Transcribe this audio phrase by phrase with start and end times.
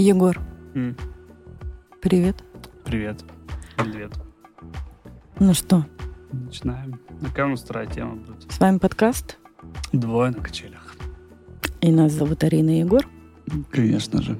[0.00, 0.38] Егор,
[0.76, 0.96] М,
[2.00, 2.36] привет.
[2.84, 3.18] Привет.
[3.76, 4.12] Привет.
[5.40, 5.84] Ну что,
[6.30, 7.00] Начинаем.
[7.20, 8.52] Какая у нас вторая тема будет?
[8.52, 9.38] с вами подкаст,
[9.92, 10.94] Двое на качелях.
[11.80, 13.04] и нас зовут Арина и Егор.
[13.72, 14.38] Конечно же.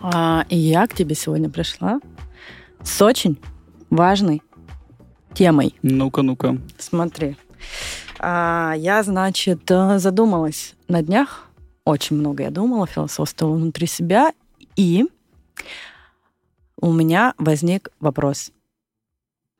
[0.00, 2.00] А, и я к тебе сегодня пришла
[2.82, 3.38] с очень
[3.90, 4.42] важной
[5.34, 5.76] темой.
[5.82, 6.58] Ну-ка, ну-ка.
[6.78, 7.36] Смотри,
[8.18, 11.46] А, я, значит, э, задумалась на днях,
[11.84, 14.32] очень много я думала, философствовала внутри себя,
[14.80, 15.04] и
[16.80, 18.50] у меня возник вопрос.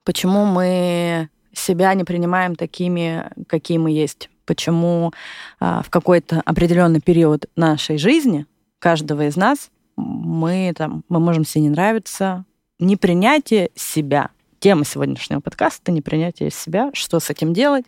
[0.05, 4.31] Почему мы себя не принимаем такими, какие мы есть?
[4.47, 5.13] Почему
[5.61, 8.47] а, в какой-то определенный период нашей жизни
[8.79, 12.47] каждого из нас мы там мы можем себе не нравиться,
[12.79, 14.31] непринятие себя.
[14.59, 16.91] Тема сегодняшнего подкаста непринятие себя.
[16.95, 17.85] Что с этим делать?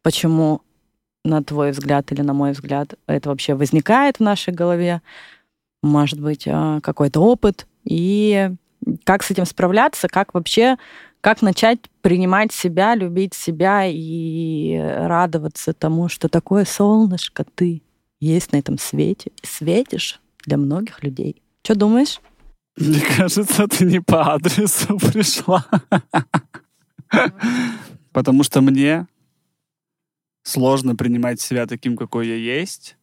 [0.00, 0.62] Почему,
[1.22, 5.02] на твой взгляд или на мой взгляд, это вообще возникает в нашей голове?
[5.82, 7.66] Может быть, а, какой-то опыт?
[7.84, 8.50] И
[9.04, 10.08] как с этим справляться?
[10.08, 10.76] Как вообще
[11.22, 17.82] как начать принимать себя, любить себя и радоваться тому, что такое солнышко ты
[18.20, 21.40] есть на этом свете, светишь для многих людей.
[21.62, 22.20] Что думаешь?
[22.76, 25.64] Мне кажется, ты не по адресу пришла.
[28.12, 29.06] Потому что мне
[30.42, 32.96] сложно принимать себя таким, какой я есть.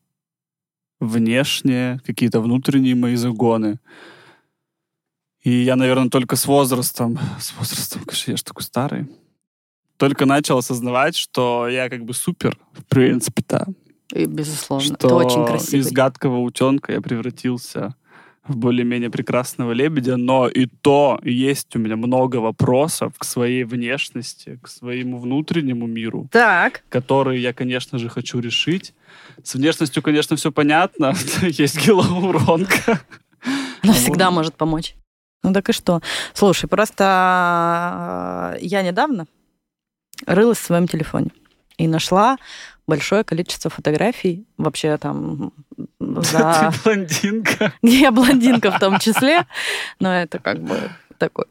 [1.00, 3.80] Внешне, какие-то внутренние мои загоны.
[5.44, 9.08] И я, наверное, только с возрастом, с возрастом, конечно, я же такой старый,
[9.98, 13.68] только начал осознавать, что я как бы супер, в принципе-то.
[14.14, 15.80] И, безусловно, что ты очень красивый.
[15.82, 17.96] из гадкого утенка я превратился
[18.50, 24.60] в более-менее прекрасного лебедя, но и то есть у меня много вопросов к своей внешности,
[24.62, 28.94] к своему внутреннему миру, Так, которые я, конечно же, хочу решить.
[29.44, 31.14] С внешностью, конечно, все понятно.
[31.42, 33.02] Есть гиалуронка.
[33.82, 34.96] она А всегда может помочь.
[35.44, 36.02] Ну так и что?
[36.34, 39.26] Слушай, просто э, я недавно
[40.26, 41.30] рылась в своем телефоне
[41.78, 42.38] и нашла
[42.90, 45.52] большое количество фотографий вообще там
[46.00, 46.72] за...
[46.74, 47.74] Ты блондинка.
[47.82, 49.46] Я блондинка в том числе,
[50.00, 50.78] но это как бы
[51.18, 51.46] такой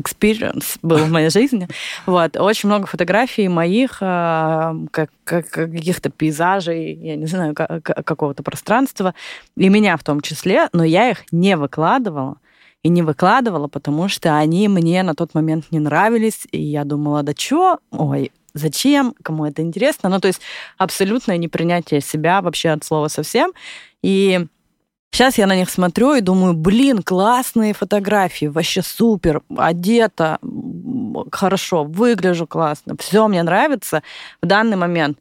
[0.00, 1.68] experience был в моей жизни.
[2.06, 2.36] Вот.
[2.36, 8.42] Очень много фотографий моих, а, как, как- каких-то пейзажей, я не знаю, ка- ка- какого-то
[8.42, 9.14] пространства,
[9.56, 12.36] и меня в том числе, но я их не выкладывала.
[12.82, 17.22] И не выкладывала, потому что они мне на тот момент не нравились, и я думала,
[17.22, 20.08] да чё, ой, зачем, кому это интересно.
[20.08, 20.40] Ну, то есть
[20.78, 23.52] абсолютное непринятие себя вообще от слова совсем.
[24.02, 24.46] И
[25.10, 30.38] сейчас я на них смотрю и думаю, блин, классные фотографии, вообще супер, одета,
[31.32, 34.02] хорошо, выгляжу классно, все мне нравится
[34.42, 35.18] в данный момент.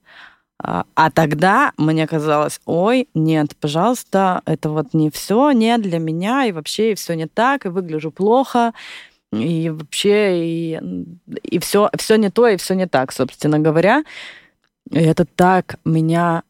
[0.61, 6.45] А а тогда мне казалось, ой, нет, пожалуйста, это вот не все, не для меня,
[6.45, 8.73] и вообще и все не так, и выгляжу плохо,
[9.31, 10.79] и вообще и,
[11.43, 14.03] и все, все не то, и все не так, собственно говоря.
[14.89, 16.43] И это так меня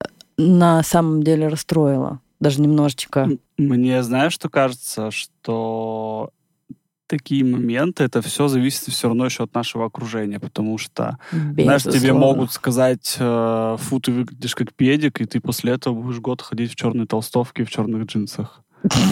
[0.00, 0.06] э,
[0.36, 3.30] на самом деле расстроило, даже немножечко.
[3.56, 6.30] Мне, знаешь, что кажется, что
[7.06, 11.92] такие моменты, это все зависит все равно еще от нашего окружения, потому что, знаешь, тебе
[11.92, 12.20] Безусловно.
[12.20, 16.72] могут сказать, э, фу, ты выглядишь как педик, и ты после этого будешь год ходить
[16.72, 18.62] в черной толстовке и в черных джинсах.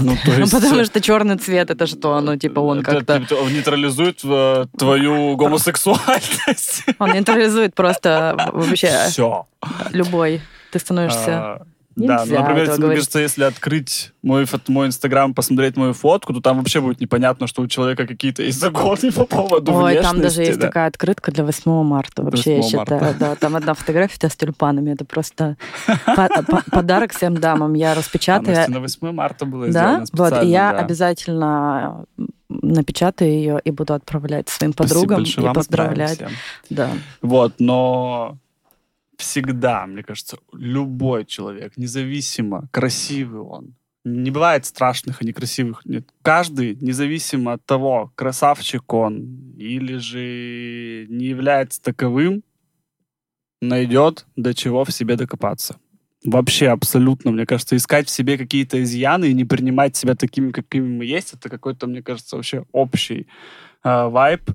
[0.03, 0.53] Ну, то есть...
[0.53, 2.21] Потому что черный цвет это что?
[2.21, 3.15] Ну, типа, он как-то...
[3.15, 6.85] это нейтрализует э, твою гомосексуальность.
[6.99, 9.47] Он нейтрализует просто вообще Все.
[9.93, 10.41] любой.
[10.73, 11.63] Ты становишься...
[12.07, 12.99] Да, ну, например, если, мне говорить.
[12.99, 17.63] кажется, если открыть мой, мой инстаграм, посмотреть мою фотку, то там вообще будет непонятно, что
[17.63, 20.13] у человека какие-то есть законы по поводу Ой, внешности.
[20.13, 20.67] там даже есть да.
[20.67, 22.23] такая открытка для 8 марта.
[22.23, 23.17] Вообще, я 8 считаю, марта.
[23.19, 23.35] да.
[23.37, 24.91] Там одна фотография с тюльпанами.
[24.93, 25.57] Это просто
[26.07, 27.75] по- по- подарок всем дамам.
[27.75, 28.71] Я А, распечатаю.
[28.71, 30.07] На 8 марта было Да, сделано
[30.37, 32.05] вот, и я обязательно
[32.49, 36.21] напечатаю ее и буду отправлять своим подругам и поздравлять.
[36.69, 36.91] Да.
[37.23, 38.37] Вот, но
[39.21, 43.75] всегда, мне кажется, любой человек, независимо, красивый он,
[44.05, 45.85] не бывает страшных и некрасивых.
[45.85, 46.09] Нет.
[46.23, 52.43] Каждый, независимо от того, красавчик он или же не является таковым,
[53.61, 55.77] найдет до чего в себе докопаться.
[56.25, 60.87] Вообще, абсолютно, мне кажется, искать в себе какие-то изъяны и не принимать себя такими, какими
[60.87, 63.27] мы есть, это какой-то, мне кажется, вообще общий
[63.85, 64.51] э, вайб.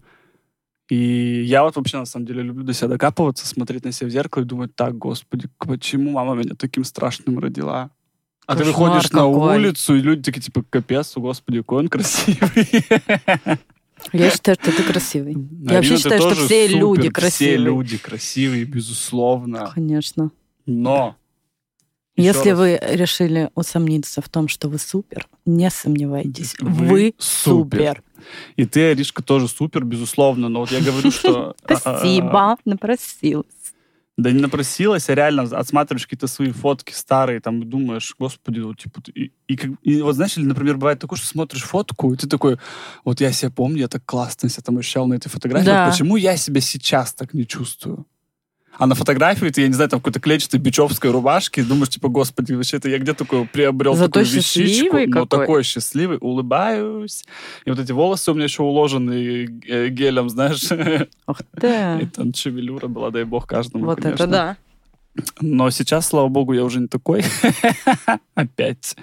[0.90, 4.12] И я вот вообще, на самом деле, люблю до себя докапываться, смотреть на себя в
[4.12, 7.90] зеркало и думать, так, господи, почему мама меня таким страшным родила?
[8.46, 9.58] А ты Кошмар выходишь на какой.
[9.58, 12.38] улицу, и люди такие, типа, капец, господи, какой он красивый.
[14.14, 15.34] Я считаю, что ты красивый.
[15.34, 17.58] Арина, вообще ты считаю, что все супер, люди Все красивые.
[17.58, 19.72] люди красивые, безусловно.
[19.74, 20.32] Конечно.
[20.68, 21.16] Но
[22.16, 22.60] Если раз.
[22.60, 26.56] вы решили усомниться в том, что вы супер, не сомневайтесь.
[26.60, 28.04] Вы Вы, супер.
[28.04, 28.04] супер.
[28.56, 30.50] И ты, Аришка, тоже супер, безусловно.
[30.50, 31.56] Но вот я говорю, что...
[31.64, 33.46] а, Спасибо, напросилась.
[34.18, 38.78] Да не напросилась, а реально отсматриваешь какие-то свои фотки старые, там, и думаешь, господи, вот,
[38.78, 39.32] типа, и,
[39.84, 42.58] и, вот знаешь, или, например, бывает такое, что смотришь фотку, и ты такой,
[43.04, 45.86] вот я себя помню, я так классно себя там ощущал на этой фотографии, Да.
[45.86, 48.06] вот почему я себя сейчас так не чувствую?
[48.78, 52.10] А на фотографии ты, я не знаю, там какой-то клетчатой бичевской рубашке, и думаешь, типа,
[52.10, 55.40] господи, вообще это я где такое приобрел Зато такую вещичку, но какой.
[55.40, 57.26] такой счастливый, улыбаюсь.
[57.66, 60.70] И вот эти волосы у меня еще уложены э, гелем, знаешь,
[61.28, 62.00] Ух ты.
[62.02, 64.28] и там шевелюра была, дай бог каждому, Вот это конечно.
[64.28, 64.58] да.
[65.40, 67.24] Но сейчас, слава богу, я уже не такой.
[68.36, 68.98] Опять.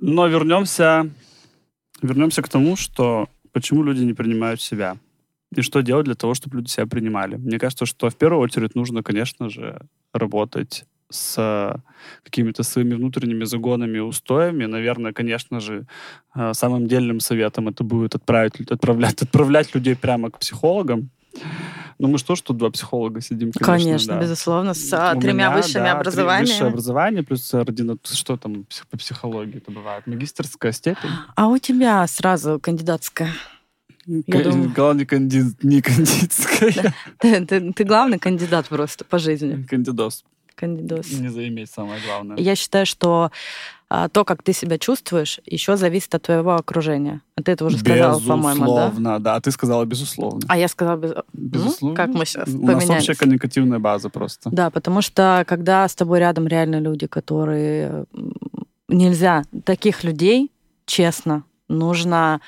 [0.00, 1.10] Но вернемся,
[2.02, 4.96] вернемся к тому, что почему люди не принимают себя.
[5.54, 7.36] И что делать для того, чтобы люди себя принимали.
[7.36, 9.80] Мне кажется, что в первую очередь нужно, конечно же,
[10.12, 11.82] работать с
[12.24, 14.66] какими-то своими внутренними загонами и устоями.
[14.66, 15.86] Наверное, конечно же,
[16.36, 21.10] э, самым дельным советом это будет отправить, отправлять, отправлять людей прямо к психологам.
[21.98, 24.20] Ну, мы что тут два психолога сидим, конечно, Конечно, да.
[24.22, 26.46] безусловно, с а, тремя меня, высшими да, три образованиями.
[26.46, 27.96] Высшее образование плюс ордина...
[28.10, 30.06] Что там по психологии это бывает?
[30.06, 31.10] Магистерская степень?
[31.36, 33.34] А у тебя сразу кандидатская.
[34.26, 34.72] Я думаю.
[34.74, 36.94] Главное, канди- не кандидатская.
[37.18, 39.62] Ты, ты- ты главный кандидат просто по жизни.
[39.68, 40.24] Кандидос.
[40.56, 41.12] Кандидос.
[41.12, 42.36] Не заиметь самое главное.
[42.36, 43.30] Я считаю, что
[43.88, 47.22] а, то, как ты себя чувствуешь, еще зависит от твоего окружения.
[47.36, 48.86] А ты это уже сказала, по-моему, да?
[48.86, 49.34] Безусловно, да.
[49.36, 50.40] А ты сказала безусловно.
[50.48, 51.12] А я сказала, без...
[51.32, 51.88] Безусловно.
[51.90, 54.50] ну, как мы сейчас У нас вообще коммуникативная база просто.
[54.50, 58.04] Да, потому что когда с тобой рядом реально люди, которые...
[58.86, 60.50] Нельзя таких людей,
[60.84, 62.40] честно, нужно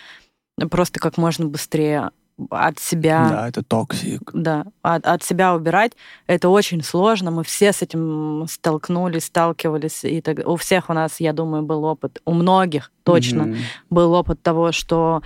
[0.70, 2.10] просто как можно быстрее
[2.50, 4.30] от себя Да, это токсик.
[4.32, 5.92] да, от, от себя убирать,
[6.26, 7.30] это очень сложно.
[7.30, 10.02] Мы все с этим столкнулись, сталкивались.
[10.04, 13.56] И так, у всех у нас, я думаю, был опыт, у многих точно Мгм.
[13.90, 15.22] был опыт того, что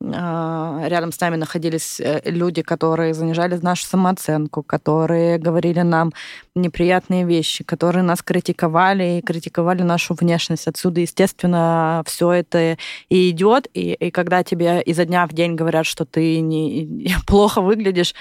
[0.00, 6.12] рядом с нами находились э, люди, которые занижали нашу самооценку, которые говорили нам
[6.54, 10.68] неприятные вещи, которые нас критиковали и критиковали нашу внешность.
[10.68, 12.76] Отсюда, естественно, все это
[13.08, 13.68] и идет.
[13.72, 18.14] И, и когда тебе изо дня в день говорят, что ты не, плохо выглядишь,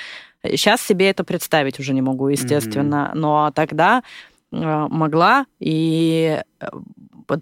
[0.44, 3.12] сейчас себе это представить уже не могу, естественно.
[3.14, 4.04] Но тогда
[4.54, 6.68] могла, и э,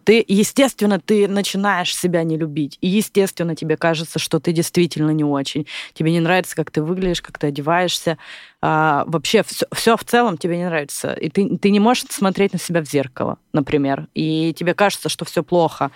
[0.04, 2.78] ты, естественно, ты начинаешь себя не любить.
[2.82, 5.68] И, естественно, тебе кажется, что ты действительно не очень.
[5.94, 8.18] Тебе не нравится, как ты выглядишь, как ты одеваешься.
[8.62, 9.44] А, вообще
[9.74, 11.14] все, в целом тебе не нравится.
[11.14, 14.08] И ты, ты не можешь смотреть на себя в зеркало, например.
[14.14, 15.92] И тебе кажется, что все плохо.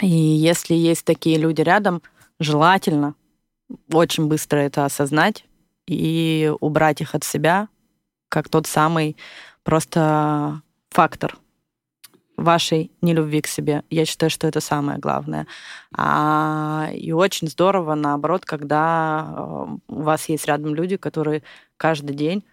[0.00, 2.02] И если есть такие люди рядом,
[2.40, 3.14] желательно
[3.92, 5.44] очень быстро это осознать
[5.86, 7.68] и убрать их от себя,
[8.28, 9.16] как тот самый
[9.64, 11.36] просто фактор
[12.36, 13.82] вашей нелюбви к себе.
[13.90, 15.46] Я считаю, что это самое главное.
[15.96, 21.42] А, и очень здорово, наоборот, когда э, у вас есть рядом люди, которые
[21.76, 22.44] каждый день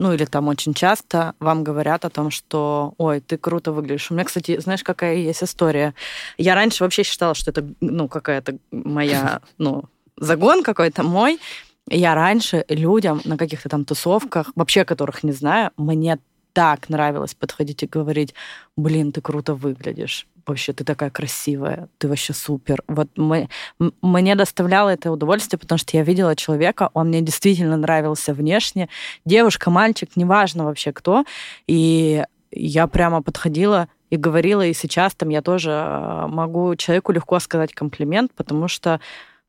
[0.00, 4.10] ну или там очень часто вам говорят о том, что, ой, ты круто выглядишь.
[4.10, 5.94] У меня, кстати, знаешь, какая есть история?
[6.38, 9.84] Я раньше вообще считала, что это, ну, какая-то моя, ну,
[10.16, 11.38] загон какой-то мой.
[11.86, 16.18] Я раньше людям на каких-то там тусовках, вообще которых не знаю, мне
[16.52, 18.34] так нравилось подходить и говорить,
[18.76, 22.82] блин, ты круто выглядишь, вообще ты такая красивая, ты вообще супер.
[22.88, 23.48] Вот мы,
[24.02, 28.88] мне доставляло это удовольствие, потому что я видела человека, он мне действительно нравился внешне,
[29.24, 31.24] девушка, мальчик, неважно вообще кто,
[31.66, 37.38] и я прямо подходила и говорила, и сейчас там я тоже а, могу человеку легко
[37.38, 39.00] сказать комплимент, потому что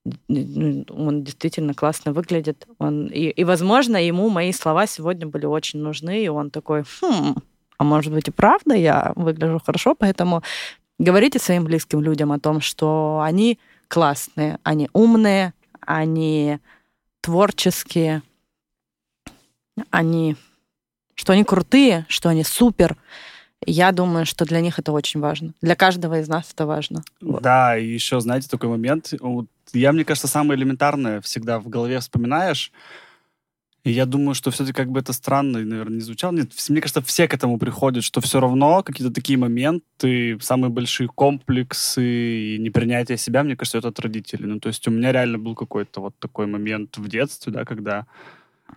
[0.05, 2.67] он действительно классно выглядит.
[2.79, 7.35] Он, и, и, возможно, ему мои слова сегодня были очень нужны, и он такой, хм,
[7.77, 10.43] а может быть и правда я выгляжу хорошо, поэтому
[10.97, 16.59] говорите своим близким людям о том, что они классные, они умные, они
[17.21, 18.23] творческие,
[19.89, 20.35] они,
[21.15, 22.97] что они крутые, что они супер.
[23.65, 25.53] Я думаю, что для них это очень важно.
[25.61, 27.03] Для каждого из нас это важно.
[27.19, 29.13] Да, и еще, знаете, такой момент.
[29.19, 32.71] Вот я, мне кажется, самое элементарное всегда в голове вспоминаешь.
[33.83, 36.33] И я думаю, что все-таки как бы это странно, наверное, не звучало.
[36.33, 41.07] Нет, мне кажется, все к этому приходят, что все равно какие-то такие моменты, самые большие
[41.07, 44.45] комплексы и непринятие себя, мне кажется, это от родителей.
[44.45, 48.05] Ну, то есть у меня реально был какой-то вот такой момент в детстве, да, когда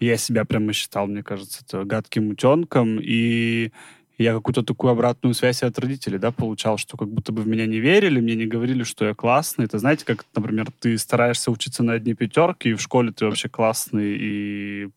[0.00, 3.72] я себя прямо считал, мне кажется, гадким утенком, и
[4.18, 7.66] я какую-то такую обратную связь от родителей, да, получал, что как будто бы в меня
[7.66, 9.64] не верили, мне не говорили, что я классный.
[9.64, 13.48] Это знаете, как, например, ты стараешься учиться на одни пятерки, и в школе ты вообще
[13.48, 14.88] классный, и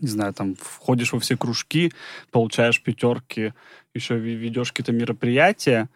[0.00, 1.92] не знаю, там, входишь во все кружки,
[2.30, 3.52] получаешь пятерки,
[3.94, 5.88] еще ведешь какие-то мероприятия,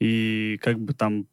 [0.00, 1.26] и как бы там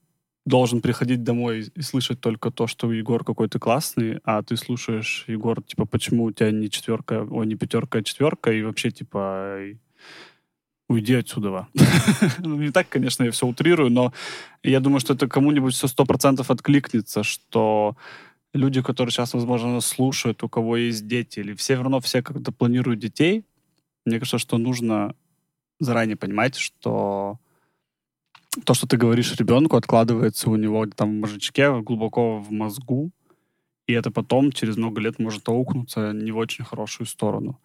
[0.46, 5.62] должен приходить домой и слышать только то, что Егор какой-то классный, а ты слушаешь, Егор,
[5.62, 9.60] типа, почему у тебя не четверка, о, не пятерка, а четверка, и вообще, типа,
[10.88, 11.68] уйди отсюда.
[12.40, 14.14] ну, не так, конечно, я все утрирую, но
[14.64, 17.96] я думаю, что это кому-нибудь все сто процентов откликнется, что
[18.54, 23.00] люди, которые сейчас, возможно, слушают, у кого есть дети, или все равно все как-то планируют
[23.00, 23.46] детей,
[24.06, 25.16] мне кажется, что нужно
[25.80, 27.40] заранее понимать, что
[28.64, 33.12] то, что ты говоришь ребенку, откладывается у него там в мозжечке, глубоко в мозгу,
[33.88, 37.60] и это потом через много лет может аукнуться не в очень хорошую сторону.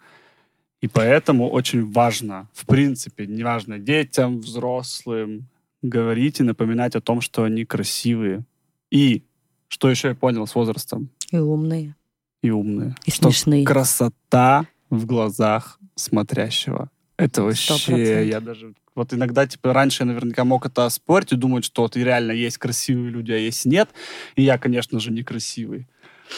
[0.80, 5.48] И поэтому очень важно, в принципе, неважно, детям, взрослым,
[5.82, 8.44] говорить и напоминать о том, что они красивые.
[8.90, 9.24] И,
[9.68, 11.10] что еще я понял с возрастом?
[11.30, 11.94] И умные.
[12.42, 12.94] И умные.
[13.04, 13.64] И что смешные.
[13.64, 16.90] красота в глазах смотрящего.
[17.18, 18.24] Это вообще, 100%.
[18.24, 21.96] я даже вот иногда, типа, раньше я наверняка мог это оспорить и думать, что вот
[21.96, 23.88] реально есть красивые люди, а есть нет.
[24.36, 25.86] И я, конечно же, некрасивый.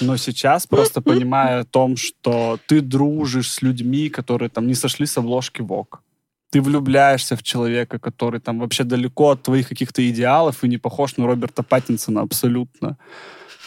[0.00, 5.06] Но сейчас просто понимая о том, что ты дружишь с людьми, которые там не сошли
[5.06, 6.02] с обложки ВОК.
[6.50, 11.16] Ты влюбляешься в человека, который там вообще далеко от твоих каких-то идеалов и не похож
[11.16, 12.98] на Роберта Паттинсона абсолютно.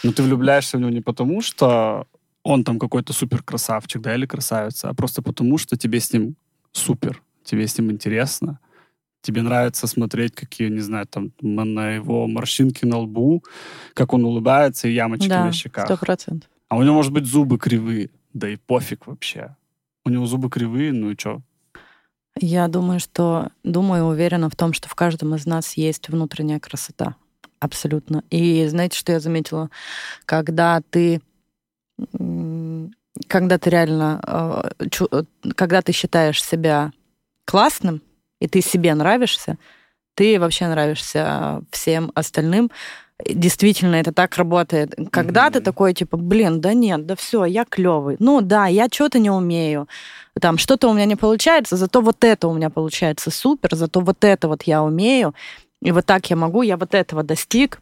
[0.02, 2.06] Но ты влюбляешься в него не потому, что
[2.42, 6.36] он там какой-то супер красавчик, да, или красавица, а просто потому, что тебе с ним
[6.70, 8.60] супер, тебе с ним интересно,
[9.26, 13.42] тебе нравится смотреть, какие, не знаю, там, на его морщинки на лбу,
[13.94, 15.86] как он улыбается и ямочки да, на щеках.
[15.86, 16.48] сто процентов.
[16.68, 19.56] А у него, может быть, зубы кривые, да и пофиг вообще.
[20.04, 21.42] У него зубы кривые, ну и что?
[22.38, 27.16] Я думаю, что, думаю, уверена в том, что в каждом из нас есть внутренняя красота.
[27.60, 28.22] Абсолютно.
[28.30, 29.70] И знаете, что я заметила?
[30.26, 31.20] Когда ты
[33.28, 34.20] когда ты реально,
[34.78, 35.22] э, э,
[35.54, 36.92] когда ты считаешь себя
[37.46, 38.02] классным,
[38.40, 39.56] и ты себе нравишься,
[40.14, 42.70] ты вообще нравишься всем остальным.
[43.24, 44.94] Действительно, это так работает.
[45.10, 45.52] Когда mm-hmm.
[45.52, 48.16] ты такой, типа, блин, да нет, да все, я клевый.
[48.18, 49.88] Ну да, я что-то не умею.
[50.38, 54.22] Там что-то у меня не получается, зато вот это у меня получается супер, зато вот
[54.22, 55.34] это вот я умею,
[55.80, 57.80] и вот так я могу, я вот этого достиг.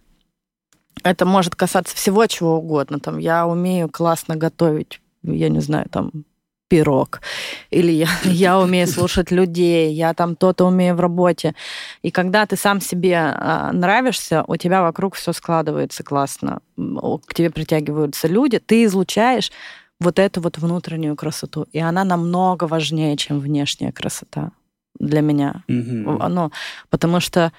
[1.03, 3.01] Это может касаться всего чего угодно.
[3.01, 6.13] Там я умею классно готовить, я не знаю, там
[6.75, 7.21] пирог,
[7.71, 11.55] или я, я умею слушать людей, я там то-то умею в работе.
[12.03, 17.51] И когда ты сам себе а, нравишься, у тебя вокруг все складывается классно, к тебе
[17.51, 19.53] притягиваются люди, ты излучаешь
[20.01, 24.51] вот эту вот внутреннюю красоту, и она намного важнее, чем внешняя красота
[24.99, 25.63] для меня.
[25.69, 26.29] Mm-hmm.
[26.29, 26.51] Ну,
[26.91, 27.53] потому что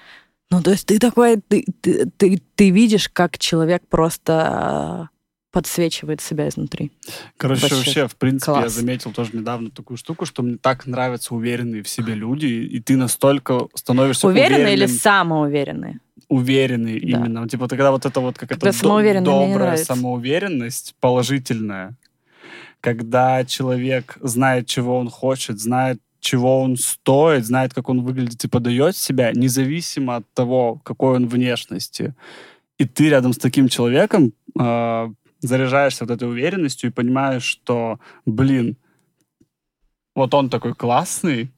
[0.50, 5.08] ну, то есть ты такой, ты, ты, ты, ты видишь, как человек просто
[5.56, 6.92] подсвечивает себя изнутри.
[7.38, 8.64] Короче, вообще, вообще в принципе, класс.
[8.64, 12.78] я заметил тоже недавно такую штуку, что мне так нравятся уверенные в себе люди, и
[12.78, 15.94] ты настолько становишься уверенный или самоуверенный?
[16.28, 17.06] Уверенный да.
[17.06, 17.48] именно.
[17.48, 18.70] Типа, когда вот это вот как это
[19.22, 21.94] добрая самоуверенность, положительная,
[22.80, 28.48] когда человек знает, чего он хочет, знает, чего он стоит, знает, как он выглядит и
[28.48, 32.14] подает себя, независимо от того, какой он внешности.
[32.76, 35.08] И ты рядом с таким человеком э,
[35.46, 38.76] заряжаешься вот этой уверенностью и понимаешь, что, блин,
[40.14, 41.50] вот он такой классный,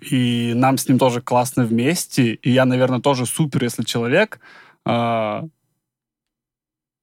[0.00, 4.40] и нам с ним тоже классно вместе, и я, наверное, тоже супер, если человек
[4.86, 5.42] э,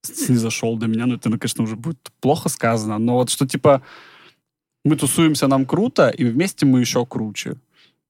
[0.01, 3.81] снизошел до меня, ну, это, конечно, уже будет плохо сказано, но вот что, типа,
[4.83, 7.55] мы тусуемся, нам круто, и вместе мы еще круче.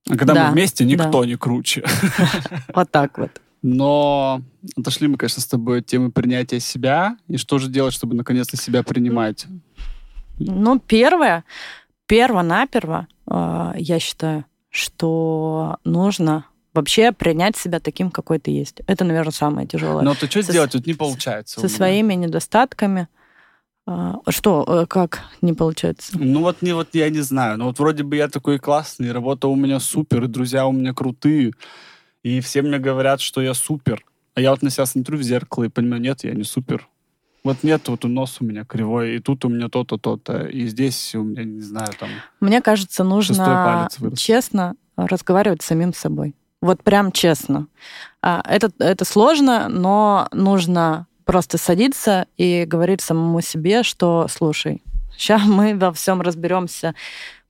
[0.10, 1.28] А когда да, мы вместе, никто да.
[1.28, 1.84] не круче.
[2.74, 3.42] Вот так вот.
[3.68, 4.44] Но
[4.78, 7.18] отошли мы, конечно, с тобой от темы принятия себя.
[7.28, 9.48] И что же делать, чтобы наконец-то себя принимать?
[10.38, 11.46] Ну, первое,
[12.06, 16.46] перво-наперво, э, я считаю, что нужно
[16.76, 18.82] вообще принять себя таким, какой ты есть.
[18.86, 20.04] Это, наверное, самое тяжелое.
[20.04, 20.74] Но ты что со, сделать?
[20.74, 21.60] Тут не получается.
[21.60, 23.08] Со своими недостатками.
[23.88, 26.12] А, что, э, как не получается?
[26.20, 27.58] Ну вот, не, вот я не знаю.
[27.58, 31.54] Ну вот вроде бы я такой классный, работа у меня супер, друзья у меня крутые.
[32.26, 34.04] И все мне говорят, что я супер.
[34.34, 36.88] А я вот на себя смотрю в зеркало и понимаю, нет, я не супер.
[37.44, 41.14] Вот нет, вот нос у меня кривой, и тут у меня то-то, то-то, и здесь
[41.14, 42.10] у меня, не знаю, там...
[42.40, 46.34] Мне кажется, нужно честно разговаривать с самим собой.
[46.62, 47.68] Вот прям честно.
[48.24, 54.82] А, это, это сложно, но нужно просто садиться и говорить самому себе, что, слушай,
[55.16, 56.96] сейчас мы во всем разберемся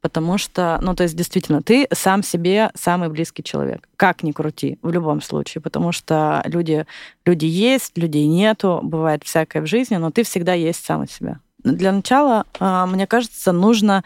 [0.05, 3.89] потому что, ну, то есть, действительно, ты сам себе самый близкий человек.
[3.97, 6.85] Как ни крути, в любом случае, потому что люди,
[7.25, 11.39] люди есть, людей нету, бывает всякое в жизни, но ты всегда есть сам себя.
[11.63, 14.03] для начала, а, мне кажется, нужно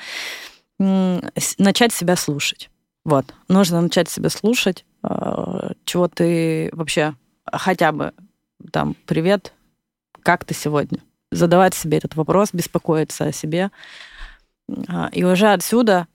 [0.77, 2.69] начать себя слушать.
[3.03, 3.25] Вот.
[3.49, 7.13] Нужно начать себя слушать, а, чего ты вообще
[7.51, 8.13] хотя бы
[8.71, 9.51] там привет,
[10.23, 10.99] как ты сегодня?
[11.29, 13.69] Задавать себе этот вопрос, беспокоиться о себе.
[14.87, 16.07] А, и уже отсюда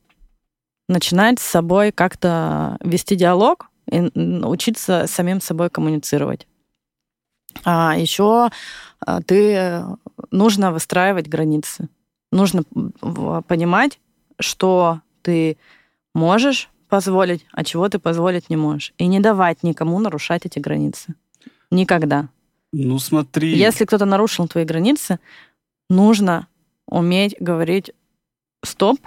[0.88, 6.46] начинать с собой как-то вести диалог и учиться самим собой коммуницировать.
[7.64, 8.50] А еще
[9.00, 9.84] а, ты
[10.30, 11.88] нужно выстраивать границы.
[12.32, 12.64] Нужно
[13.46, 14.00] понимать,
[14.40, 15.56] что ты
[16.14, 18.92] можешь позволить, а чего ты позволить не можешь.
[18.98, 21.14] И не давать никому нарушать эти границы.
[21.70, 22.28] Никогда.
[22.72, 23.56] Ну, смотри.
[23.56, 25.18] Если кто-то нарушил твои границы,
[25.88, 26.48] нужно
[26.86, 27.92] уметь говорить
[28.64, 28.98] «стоп»,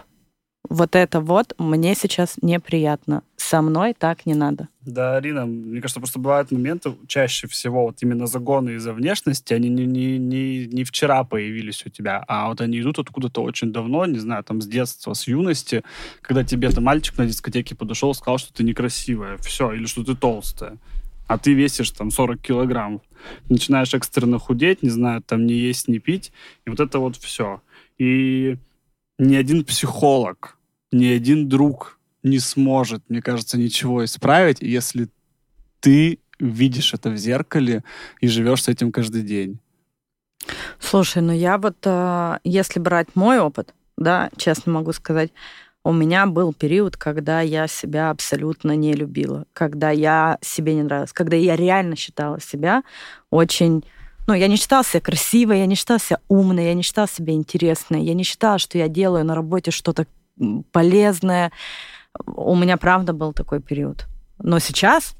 [0.70, 3.24] вот это вот мне сейчас неприятно.
[3.38, 4.68] Со мной так не надо.
[4.82, 9.70] Да, Арина, мне кажется, просто бывают моменты, чаще всего вот именно загоны из-за внешности, они
[9.70, 14.06] не, не, не, не вчера появились у тебя, а вот они идут откуда-то очень давно,
[14.06, 15.84] не знаю, там с детства, с юности,
[16.22, 20.16] когда тебе там мальчик на дискотеке подошел сказал, что ты некрасивая, все, или что ты
[20.16, 20.78] толстая
[21.28, 23.02] а ты весишь там 40 килограммов.
[23.50, 26.32] Начинаешь экстренно худеть, не знаю, там не есть, не пить,
[26.66, 27.62] и вот это вот все.
[27.98, 28.56] И
[29.18, 30.58] ни один психолог,
[30.92, 35.10] ни один друг не сможет, мне кажется, ничего исправить, если
[35.80, 37.84] ты видишь это в зеркале
[38.22, 39.60] и живешь с этим каждый день.
[40.80, 45.32] Слушай, ну я вот, э, если брать мой опыт, да, честно могу сказать,
[45.84, 51.14] у меня был период, когда я себя абсолютно не любила, когда я себе не нравилась,
[51.14, 52.84] когда я реально считала себя
[53.30, 53.84] очень...
[54.28, 57.34] Ну, я не считала себя красивой, я не считала себя умной, я не считала себя
[57.34, 60.06] интересной, я не считала, что я делаю на работе что-то
[60.72, 61.52] полезное.
[62.26, 64.06] У меня, правда, был такой период.
[64.40, 65.16] Но сейчас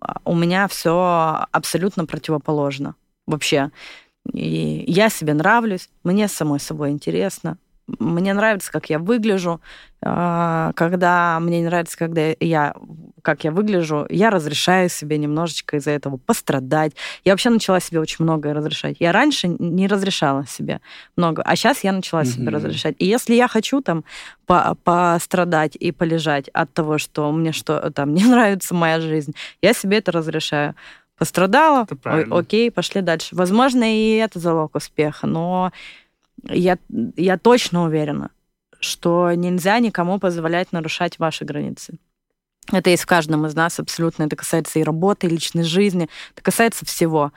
[0.00, 2.94] а, у меня все абсолютно противоположно.
[3.26, 3.70] Вообще.
[4.32, 9.60] И я себе нравлюсь, мне самой собой интересно, мне нравится, как я выгляжу.
[10.04, 12.74] А, когда мне не нравится, когда я,
[13.22, 16.92] как я выгляжу, я разрешаю себе немножечко из-за этого пострадать.
[17.24, 18.96] Я вообще начала себе очень многое разрешать.
[18.98, 20.80] Я раньше не разрешала себе
[21.16, 22.54] много, а сейчас я начала себе mm-hmm.
[22.54, 22.96] разрешать.
[22.98, 24.04] И если я хочу там
[24.46, 29.72] по пострадать и полежать от того, что мне что там не нравится моя жизнь, я
[29.72, 30.74] себе это разрешаю
[31.18, 31.86] пострадала,
[32.30, 33.36] окей, пошли дальше.
[33.36, 35.70] Возможно, и это залог успеха, но
[36.48, 36.78] я,
[37.16, 38.30] я точно уверена,
[38.80, 41.98] что нельзя никому позволять нарушать ваши границы.
[42.70, 44.24] Это есть в каждом из нас абсолютно.
[44.24, 46.08] Это касается и работы, и личной жизни.
[46.32, 47.32] Это касается всего.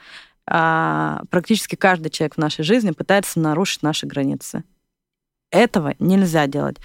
[0.46, 4.62] А, практически каждый человек в нашей жизни пытается нарушить наши границы.
[5.50, 6.76] Этого нельзя делать.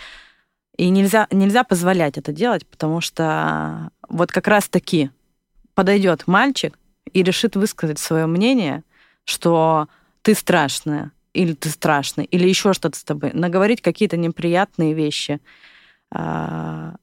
[0.78, 5.12] И нельзя, нельзя позволять это делать, потому что вот как раз-таки
[5.76, 6.78] подойдет мальчик
[7.14, 8.84] и решит высказать свое мнение,
[9.24, 9.88] что
[10.22, 15.40] ты страшная, или ты страшный, или еще что-то с тобой, наговорить какие-то неприятные вещи.
[16.14, 16.96] А,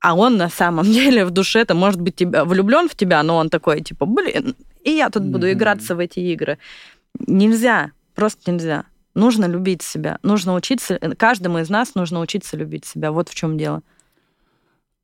[0.00, 3.50] а он на самом деле в душе-то может быть тебя, влюблен в тебя, но он
[3.50, 6.58] такой, типа, блин, и я тут буду играться в эти игры.
[7.26, 8.84] Нельзя, просто нельзя.
[9.14, 13.12] Нужно любить себя, нужно учиться, каждому из нас нужно учиться любить себя.
[13.12, 13.82] Вот в чем дело.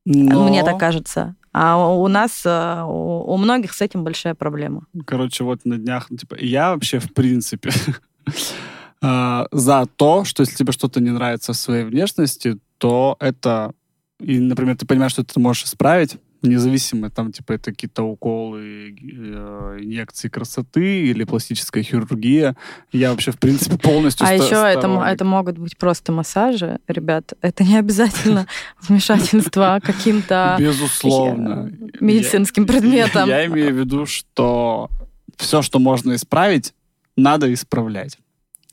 [0.05, 0.47] Но...
[0.47, 1.35] Мне так кажется.
[1.53, 4.85] А у нас, э, у многих с этим большая проблема.
[5.05, 7.71] Короче, вот на днях, типа, я вообще, в принципе,
[9.01, 13.73] за то, что если тебе что-то не нравится в своей внешности, то это...
[14.19, 19.77] И, например, ты понимаешь, что ты можешь исправить, независимо, там, типа, это какие-то уколы, э,
[19.81, 22.55] инъекции красоты или пластическая хирургия.
[22.91, 27.33] Я вообще, в принципе, полностью А еще это, это могут быть просто массажи, ребят.
[27.41, 28.47] Это не обязательно
[28.81, 30.55] вмешательство каким-то...
[30.59, 31.71] Безусловно.
[31.99, 33.29] Медицинским предметом.
[33.29, 34.89] Я имею в виду, что
[35.37, 36.73] все, что можно исправить,
[37.15, 38.17] надо исправлять.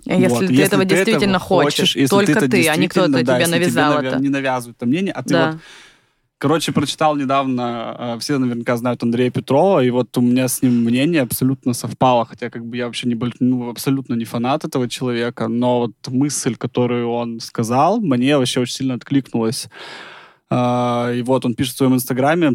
[0.05, 0.47] Если вот.
[0.47, 3.37] ты если этого ты действительно этого хочешь, хочешь только ты, ты а не кто-то да,
[3.37, 4.21] тебе навязал тебе это.
[4.21, 5.51] Не навязывают это мнение, а ты да.
[5.53, 5.61] вот
[6.41, 10.85] Короче, прочитал недавно, э, все наверняка знают Андрея Петрова, и вот у меня с ним
[10.85, 15.49] мнение абсолютно совпало, хотя как бы я вообще не, ну, абсолютно не фанат этого человека,
[15.49, 19.69] но вот мысль, которую он сказал, мне вообще очень сильно откликнулась.
[20.49, 22.53] Э, и вот он пишет в своем инстаграме,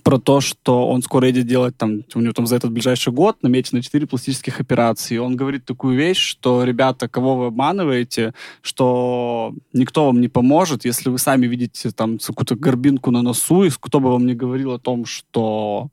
[0.00, 3.42] про то, что он скоро едет делать там, у него там за этот ближайший год
[3.42, 5.18] намечено 4 пластических операции.
[5.18, 11.10] Он говорит такую вещь, что, ребята, кого вы обманываете, что никто вам не поможет, если
[11.10, 14.78] вы сами видите там какую-то горбинку на носу, и кто бы вам не говорил о
[14.78, 15.88] том, что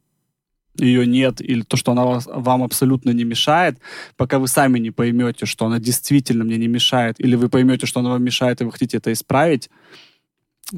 [0.78, 3.80] ее нет, или то, что она вас, вам абсолютно не мешает,
[4.16, 8.00] пока вы сами не поймете, что она действительно мне не мешает, или вы поймете, что
[8.00, 9.70] она вам мешает, и вы хотите это исправить,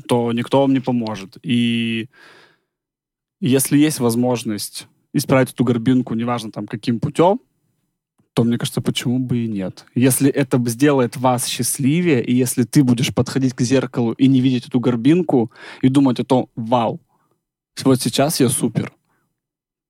[0.07, 1.37] то никто вам не поможет.
[1.43, 2.07] И
[3.41, 7.41] если есть возможность исправить эту горбинку, неважно там каким путем,
[8.33, 9.85] то, мне кажется, почему бы и нет.
[9.93, 14.67] Если это сделает вас счастливее, и если ты будешь подходить к зеркалу и не видеть
[14.67, 15.51] эту горбинку,
[15.81, 17.01] и думать о том, вау,
[17.83, 18.93] вот сейчас я супер,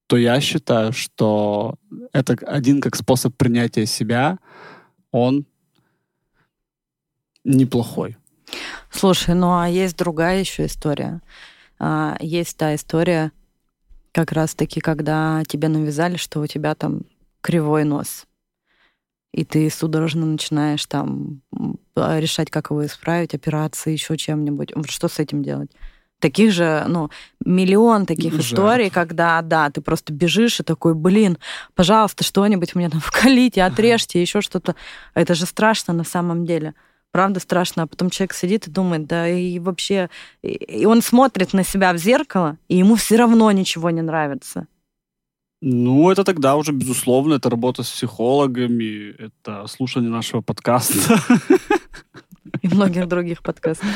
[0.08, 1.76] то я считаю, что
[2.14, 4.40] это один как способ принятия себя,
[5.12, 5.46] он
[7.44, 8.18] неплохой.
[8.90, 11.22] Слушай, ну а есть другая еще история.
[11.80, 13.32] А, есть та история,
[14.12, 17.02] как раз-таки, когда тебе навязали, что у тебя там
[17.42, 18.26] кривой нос.
[19.34, 21.42] И ты судорожно начинаешь там
[21.96, 24.74] решать, как его исправить, операции, еще чем-нибудь.
[24.90, 25.72] Что с этим делать?
[26.20, 27.10] Таких же, ну,
[27.44, 28.52] миллион таких Жертв.
[28.52, 31.40] историй, когда, да, ты просто бежишь и такой, блин,
[31.74, 34.76] пожалуйста, что-нибудь мне там вкалите, отрежьте, еще что-то.
[35.16, 36.76] Это же страшно на самом деле
[37.12, 37.84] правда страшно.
[37.84, 40.10] А потом человек сидит и думает, да и вообще...
[40.42, 44.68] И он смотрит на себя в зеркало, и ему все равно ничего не нравится.
[45.62, 51.20] Ну, это тогда уже, безусловно, это работа с психологами, это слушание нашего подкаста.
[52.62, 53.88] И многих других подкастов.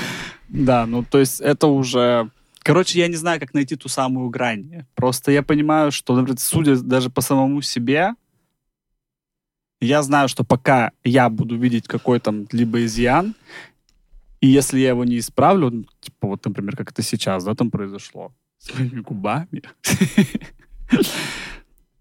[0.48, 2.30] Да, ну, то есть это уже...
[2.60, 4.86] Короче, я не знаю, как найти ту самую грань.
[4.96, 8.14] Просто я понимаю, что, например, судя даже по самому себе,
[9.82, 13.36] я знаю, что пока я буду видеть какой-то либо изъян,
[14.42, 17.72] и если я его не исправлю, ну, типа вот, например, как это сейчас, да, там
[17.72, 19.64] произошло, своими губами,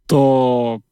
[0.07, 0.83] то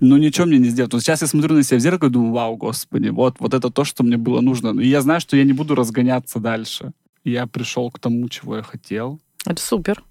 [0.00, 0.92] ну, ничего мне не сделать.
[0.92, 3.70] Вот сейчас я смотрю на себя в зеркало и думаю, вау, господи, вот, вот это
[3.70, 4.78] то, что мне было нужно.
[4.80, 6.92] И я знаю, что я не буду разгоняться дальше.
[7.22, 9.20] Я пришел к тому, чего я хотел.
[9.44, 10.02] Это супер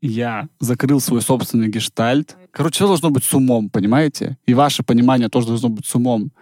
[0.00, 2.36] я закрыл свой собственный гештальт.
[2.50, 4.38] Короче, все должно быть с умом, понимаете?
[4.46, 6.32] И ваше понимание тоже должно быть с умом.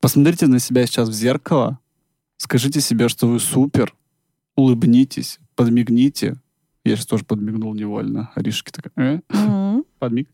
[0.00, 1.78] Посмотрите на себя сейчас в зеркало,
[2.36, 3.94] скажите себе, что вы супер,
[4.56, 6.36] улыбнитесь, подмигните.
[6.84, 8.30] Я сейчас тоже подмигнул невольно.
[8.34, 9.20] Аришки такая, э?
[9.28, 9.86] Mm-hmm.
[9.98, 10.28] подмиг.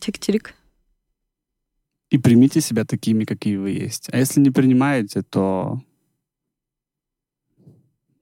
[0.00, 0.54] Тик-тик.
[2.10, 4.08] И примите себя такими, какие вы есть.
[4.12, 5.80] А если не принимаете, то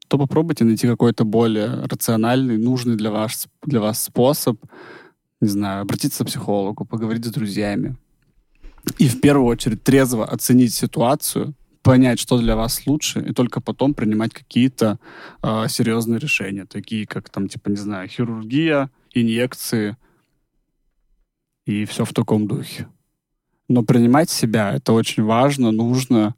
[0.09, 4.59] то попробуйте найти какой-то более рациональный, нужный для вас, для вас способ,
[5.40, 7.97] не знаю, обратиться к психологу, поговорить с друзьями.
[8.99, 13.95] И в первую очередь трезво оценить ситуацию, понять, что для вас лучше, и только потом
[13.95, 14.99] принимать какие-то
[15.42, 19.97] э, серьезные решения, такие как там, типа, не знаю, хирургия, инъекции
[21.64, 22.88] и все в таком духе.
[23.69, 26.35] Но принимать себя это очень важно, нужно,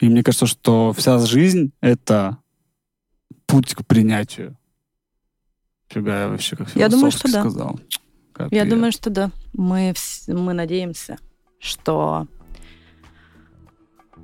[0.00, 2.38] и мне кажется, что вся жизнь— это
[3.46, 4.56] путь к принятию.
[5.88, 7.40] Фига я вообще как Я думаю, что да.
[7.40, 7.80] сказал.
[8.32, 8.52] Капец.
[8.52, 9.30] Я думаю, что да.
[9.54, 9.94] Мы,
[10.28, 11.18] мы надеемся,
[11.58, 12.28] что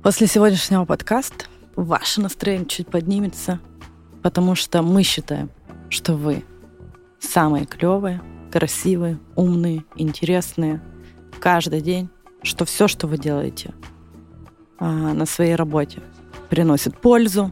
[0.01, 3.59] после сегодняшнего подкаста ваше настроение чуть поднимется,
[4.23, 5.49] потому что мы считаем,
[5.89, 6.45] что вы
[7.19, 10.81] самые клевые, красивые, умные, интересные
[11.39, 12.09] каждый день,
[12.43, 13.73] что все, что вы делаете—
[14.79, 16.01] на своей работе,
[16.49, 17.51] приносит пользу,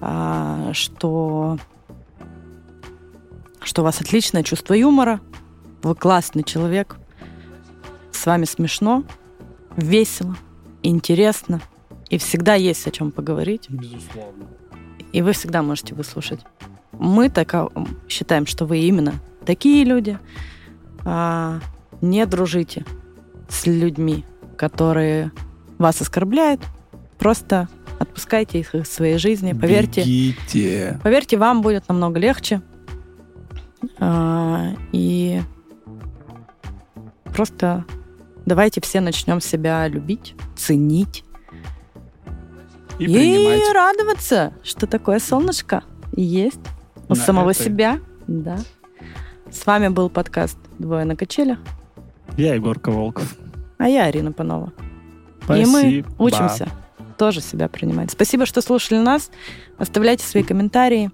[0.00, 1.58] а, что,
[3.62, 5.20] что у вас отличное чувство юмора,
[5.82, 6.96] вы классный человек,
[8.12, 9.04] с вами смешно,
[9.76, 10.36] весело,
[10.82, 11.60] интересно,
[12.10, 13.66] и всегда есть о чем поговорить.
[13.68, 14.46] Безусловно.
[15.12, 16.40] И вы всегда можете выслушать.
[16.92, 17.54] Мы так
[18.08, 20.18] считаем, что вы именно такие люди.
[21.04, 21.60] А,
[22.00, 22.84] не дружите
[23.48, 24.24] с людьми,
[24.56, 25.32] которые
[25.78, 26.60] вас оскорбляют,
[27.18, 29.52] просто отпускайте их из своей жизни.
[29.52, 31.00] Поверьте, Бегите.
[31.02, 32.60] поверьте, вам будет намного легче.
[33.98, 35.40] А, и
[37.34, 37.84] просто
[38.46, 41.24] давайте все начнем себя любить, ценить
[42.98, 45.82] и, и радоваться, что такое солнышко
[46.16, 46.60] есть
[47.08, 47.64] у На самого этой.
[47.64, 47.98] себя.
[48.26, 48.58] Да.
[49.50, 51.58] С вами был подкаст «Двое на качелях».
[52.36, 53.36] Я Егор Волков.
[53.78, 54.72] А я Арина Панова.
[55.44, 55.80] Спасибо.
[55.80, 56.68] И мы учимся
[57.16, 58.10] тоже себя принимать.
[58.10, 59.30] Спасибо, что слушали нас.
[59.78, 61.10] Оставляйте свои комментарии,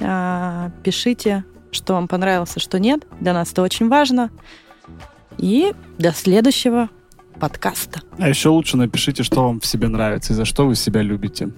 [0.00, 3.06] а, пишите, что вам понравилось, а что нет.
[3.20, 4.30] Для нас это очень важно.
[5.38, 6.88] И до следующего
[7.38, 8.00] подкаста.
[8.18, 11.50] А еще лучше напишите, что вам в себе нравится и за что вы себя любите.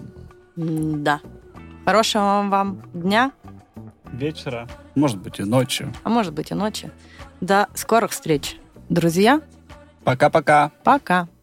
[0.57, 1.20] Да.
[1.85, 3.33] Хорошего вам дня.
[4.12, 4.68] Вечера.
[4.94, 5.87] Может быть и ночи.
[6.02, 6.90] А может быть и ночи.
[7.40, 8.57] До скорых встреч,
[8.88, 9.40] друзья.
[10.02, 10.72] Пока-пока.
[10.83, 11.22] Пока.
[11.22, 11.26] -пока.
[11.26, 11.38] Пока.